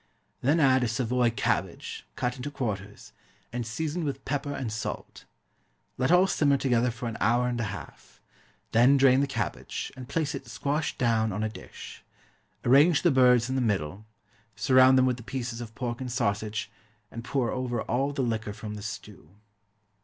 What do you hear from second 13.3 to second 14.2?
in the middle,